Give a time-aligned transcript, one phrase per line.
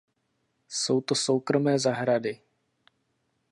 [0.69, 2.41] Jsou to soukromé zahrady.